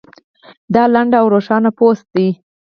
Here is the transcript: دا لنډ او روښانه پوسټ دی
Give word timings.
دا 0.73 0.83
لنډ 0.93 1.11
او 1.19 1.25
روښانه 1.33 1.69
پوسټ 1.77 2.05
دی 2.15 2.29